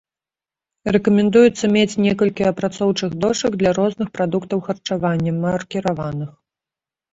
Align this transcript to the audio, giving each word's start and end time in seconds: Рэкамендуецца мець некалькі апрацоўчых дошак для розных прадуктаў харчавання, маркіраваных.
Рэкамендуецца 0.95 1.69
мець 1.75 1.99
некалькі 2.05 2.47
апрацоўчых 2.53 3.11
дошак 3.27 3.59
для 3.61 3.75
розных 3.81 4.09
прадуктаў 4.19 4.65
харчавання, 4.71 5.37
маркіраваных. 5.47 6.35